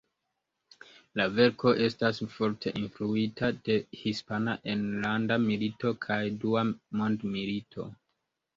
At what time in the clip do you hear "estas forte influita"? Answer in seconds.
1.87-3.51